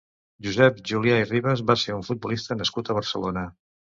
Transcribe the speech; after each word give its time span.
Josep 0.45 0.79
Julià 0.91 1.19
i 1.23 1.27
Ribas 1.27 1.61
va 1.69 1.75
ser 1.83 1.95
un 1.97 2.03
futbolista 2.09 2.57
nascut 2.63 2.89
a 2.95 2.99
Barcelona. 3.01 3.45